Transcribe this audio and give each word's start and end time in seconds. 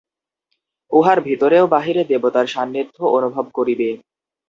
উহার 0.91 1.17
ভিতরে 1.21 1.57
ও 1.61 1.65
বাহিরে 1.67 2.03
দেবতার 2.03 2.45
সান্নিধ্য 2.47 2.97
অনুভব 3.17 3.45
করিবে। 3.53 3.89